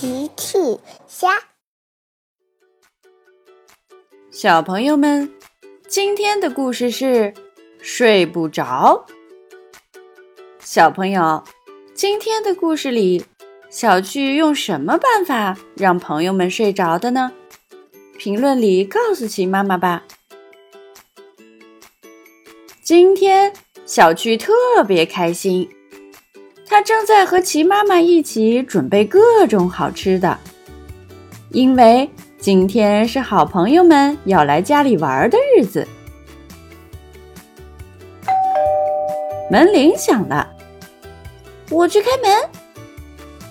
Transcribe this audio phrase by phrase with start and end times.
[0.00, 0.78] 奇趣
[1.08, 1.28] 虾，
[4.30, 5.28] 小朋友们，
[5.88, 7.34] 今天的故事是
[7.82, 9.06] 睡不着。
[10.60, 11.42] 小朋友，
[11.96, 13.24] 今天的故事里，
[13.70, 17.32] 小趣用什么办法让朋友们睡着的呢？
[18.16, 20.04] 评论里告诉奇妈妈吧。
[22.84, 23.52] 今天
[23.84, 24.52] 小趣特
[24.86, 25.68] 别开心。
[26.68, 30.38] 他正在和齐妈妈一起准备各种好吃的，
[31.50, 35.88] 因为今天是好朋友们要来家里玩的日子。
[39.50, 40.46] 门铃响了，
[41.70, 42.30] 我去开门。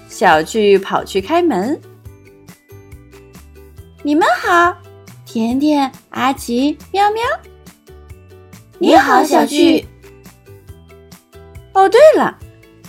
[0.07, 1.79] 小趣跑去开门。
[4.03, 4.77] 你们好，
[5.25, 7.23] 甜甜、阿奇、喵喵。
[8.77, 9.83] 你好，小趣。
[11.73, 12.37] 哦，对了。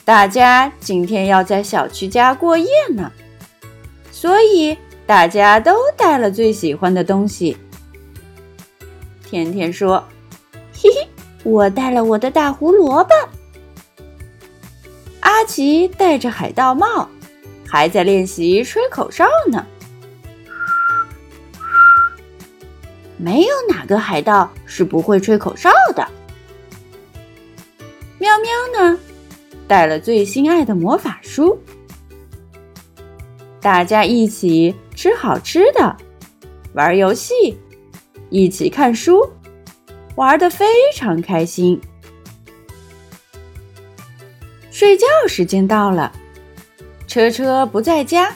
[0.09, 3.13] 大家今天要在小区家过夜呢，
[4.11, 7.55] 所以大家都带了最喜欢的东西。
[9.23, 10.03] 甜甜说
[10.73, 11.07] ：“嘿嘿，
[11.45, 13.11] 我带了我的大胡萝卜。”
[15.21, 17.07] 阿奇戴着海盗帽，
[17.67, 19.67] 还在练习吹口哨呢。
[23.19, 26.09] 没有哪个海盗是不会吹口哨的。
[28.19, 28.51] 喵喵
[28.81, 28.99] 呢？
[29.69, 31.61] 带了最心爱的魔法书，
[33.61, 35.95] 大家一起吃好吃的，
[36.73, 37.61] 玩游戏，
[38.31, 39.31] 一起看书，
[40.17, 41.79] 玩的非常开心。
[44.71, 46.11] 睡觉时间到了，
[47.07, 48.35] 车车不在家，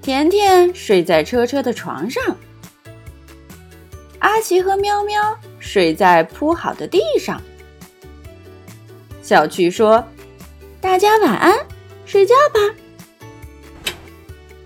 [0.00, 2.34] 甜甜睡在车车的床上，
[4.20, 7.38] 阿奇和喵喵睡在铺好的地上。
[9.20, 10.02] 小趣说。
[10.80, 11.54] 大家晚安，
[12.04, 12.60] 睡觉吧。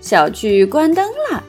[0.00, 1.42] 小趣关灯了。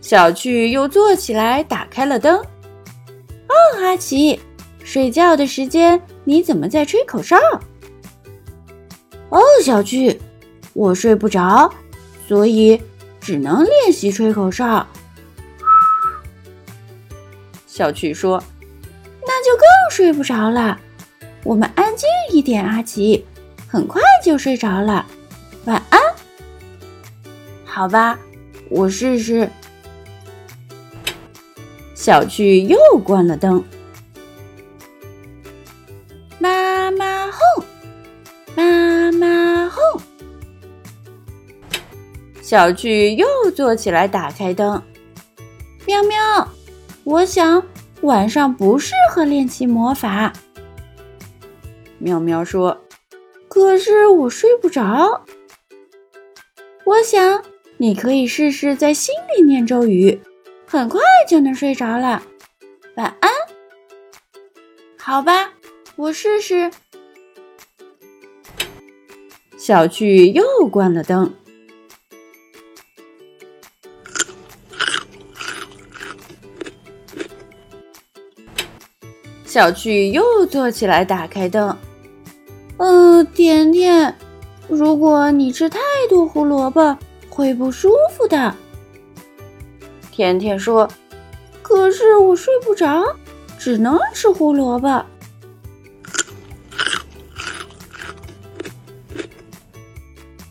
[0.00, 2.38] 小趣又坐起来，打开了灯。
[2.38, 4.40] 哦，阿奇，
[4.82, 7.36] 睡觉的时间你怎么在吹口哨？
[9.28, 10.18] 哦，小趣，
[10.72, 11.70] 我睡不着，
[12.26, 12.80] 所以
[13.20, 14.86] 只能练习吹口哨。
[17.78, 18.42] 小趣说
[19.24, 20.80] ：“那就更睡不着了。
[21.44, 23.24] 我们安静一点，阿奇，
[23.68, 25.06] 很快就睡着了。
[25.66, 26.00] 晚安。”
[27.64, 28.18] 好吧，
[28.68, 29.48] 我试试。
[31.94, 33.62] 小趣又关了灯。
[36.40, 37.64] 妈妈哄，
[38.56, 40.02] 妈妈哄。
[42.42, 43.24] 小趣又
[43.54, 44.82] 坐起来，打开灯。
[45.86, 46.18] 喵喵。
[47.08, 47.66] 我想
[48.02, 50.30] 晚上不适合练习魔法。
[51.96, 52.84] 喵喵说
[53.48, 55.24] ：“可是我睡不着。
[56.84, 57.42] 我想
[57.78, 60.20] 你可以试试在心里念咒语，
[60.66, 62.22] 很快就能睡着了。
[62.96, 63.30] 晚安。”
[65.00, 65.54] 好吧，
[65.96, 66.70] 我试试。
[69.56, 71.32] 小趣又关了灯。
[79.58, 81.76] 小趣又坐起来，打开灯。
[82.76, 84.14] 嗯，甜甜，
[84.68, 86.96] 如果你吃太多胡萝卜，
[87.28, 88.54] 会不舒服的。
[90.12, 90.88] 甜甜说
[91.60, 93.02] ：“可是我睡不着，
[93.58, 95.04] 只能吃胡萝卜。”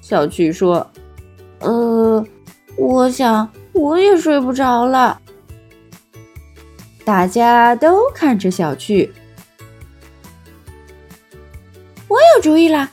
[0.04, 0.86] 小趣说
[1.64, 2.22] ：“呃，
[2.78, 5.22] 我想我也睡不着了。”
[7.08, 9.14] 大家都看着小趣。
[12.10, 12.92] 我有主意了。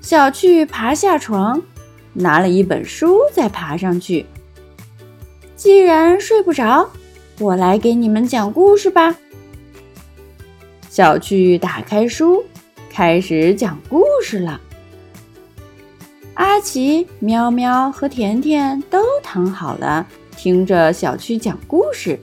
[0.00, 1.62] 小趣爬下床，
[2.12, 4.26] 拿了一本书，再爬上去。
[5.54, 6.90] 既然睡不着，
[7.38, 9.14] 我来给你们讲故事吧。
[10.90, 12.42] 小趣打开书，
[12.90, 14.60] 开始讲故事了。
[16.34, 20.04] 阿奇、喵喵和甜甜都躺好了，
[20.36, 22.18] 听着小趣讲故事。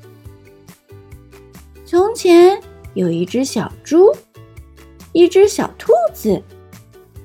[1.96, 2.62] 从前
[2.94, 4.14] 有一只小猪，
[5.14, 6.44] 一只小兔子，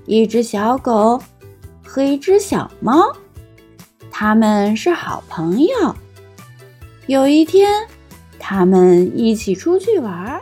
[0.07, 1.21] 一只小狗
[1.85, 3.13] 和一只小猫，
[4.13, 5.97] 他们是好朋友。
[7.09, 7.85] 有一天，
[8.39, 10.41] 他们一起出去玩儿，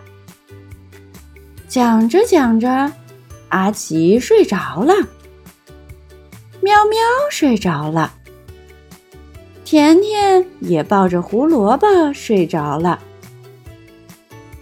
[1.67, 2.93] 讲着讲着，
[3.49, 4.93] 阿奇睡着了，
[6.61, 6.99] 喵喵
[7.31, 8.13] 睡着了，
[9.65, 13.01] 甜甜也抱着胡萝卜睡着了。